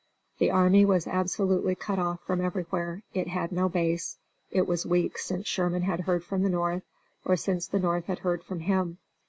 [0.39, 3.03] The army was absolutely cut off from everywhere.
[3.13, 4.17] It had no base;
[4.49, 6.81] it was weeks since Sherman had heard from the North
[7.23, 8.97] or since the North had heard from him.